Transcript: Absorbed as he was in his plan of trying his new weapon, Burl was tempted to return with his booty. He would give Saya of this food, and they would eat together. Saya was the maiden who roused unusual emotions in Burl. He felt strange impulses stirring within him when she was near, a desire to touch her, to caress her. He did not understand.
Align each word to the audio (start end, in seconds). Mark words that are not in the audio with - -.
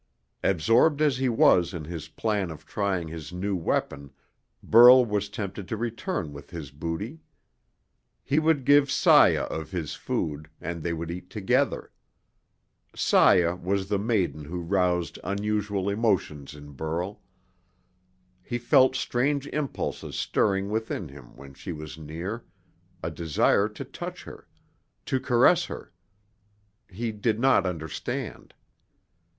Absorbed 0.43 0.99
as 0.99 1.19
he 1.19 1.29
was 1.29 1.75
in 1.75 1.85
his 1.85 2.07
plan 2.07 2.49
of 2.49 2.65
trying 2.65 3.07
his 3.07 3.31
new 3.31 3.55
weapon, 3.55 4.09
Burl 4.63 5.05
was 5.05 5.29
tempted 5.29 5.67
to 5.67 5.77
return 5.77 6.33
with 6.33 6.49
his 6.49 6.71
booty. 6.71 7.19
He 8.23 8.39
would 8.39 8.65
give 8.65 8.89
Saya 8.89 9.43
of 9.43 9.69
this 9.69 9.93
food, 9.93 10.49
and 10.59 10.81
they 10.81 10.91
would 10.91 11.11
eat 11.11 11.29
together. 11.29 11.91
Saya 12.95 13.55
was 13.55 13.89
the 13.89 13.99
maiden 13.99 14.45
who 14.45 14.61
roused 14.61 15.19
unusual 15.23 15.87
emotions 15.87 16.55
in 16.55 16.71
Burl. 16.71 17.21
He 18.41 18.57
felt 18.57 18.95
strange 18.95 19.45
impulses 19.49 20.15
stirring 20.15 20.71
within 20.71 21.09
him 21.09 21.35
when 21.35 21.53
she 21.53 21.71
was 21.71 21.99
near, 21.99 22.43
a 23.03 23.11
desire 23.11 23.69
to 23.69 23.85
touch 23.85 24.23
her, 24.23 24.47
to 25.05 25.19
caress 25.19 25.65
her. 25.65 25.93
He 26.89 27.11
did 27.11 27.39
not 27.39 27.67
understand. 27.67 28.55